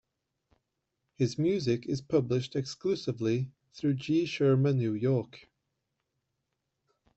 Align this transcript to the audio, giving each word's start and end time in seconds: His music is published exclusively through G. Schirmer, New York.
His 1.17 1.37
music 1.37 1.85
is 1.85 2.01
published 2.01 2.55
exclusively 2.55 3.51
through 3.75 3.93
G. 3.93 4.25
Schirmer, 4.25 4.73
New 4.73 4.93
York. 4.95 5.47